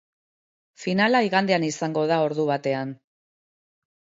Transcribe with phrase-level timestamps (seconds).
[0.83, 2.99] Finala igandean izango da, ordu batean.